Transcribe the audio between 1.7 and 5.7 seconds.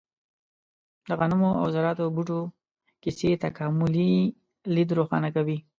ذراتو بوټو کیسې تکاملي لید روښانه کوي.